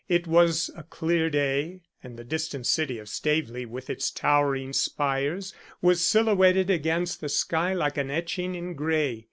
[0.09, 5.53] It was a clear day, and the distant city of Staveley, with its towering spires,
[5.79, 9.19] was silhouetted against the sky like an etching in grey.